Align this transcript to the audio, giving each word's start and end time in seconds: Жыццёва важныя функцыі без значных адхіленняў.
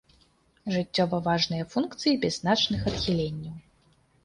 Жыццёва 0.75 1.19
важныя 1.27 1.67
функцыі 1.75 2.13
без 2.25 2.33
значных 2.41 2.91
адхіленняў. 2.95 3.55